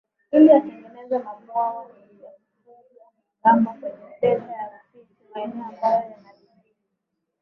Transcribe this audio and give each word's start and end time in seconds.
ili 0.31 0.51
atengeneze 0.57 1.17
mabwawa 1.19 1.83
ya 1.83 1.89
kufuga 1.89 3.09
kamba 3.43 3.73
kwenye 3.73 4.15
delta 4.21 4.51
ya 4.51 4.69
Rufiji 4.93 5.23
maeneo 5.33 5.65
ambayo 5.65 5.93
yana 5.95 6.33
vijiji 6.33 6.75